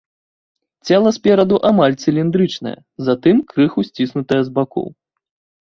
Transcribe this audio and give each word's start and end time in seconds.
Цела 0.87 1.11
спераду 1.17 1.59
амаль 1.69 1.95
цыліндрычнае, 2.05 2.73
затым 3.11 3.45
крыху 3.53 3.79
сціснутае 3.89 4.41
з 4.49 4.57
бакоў. 4.57 4.87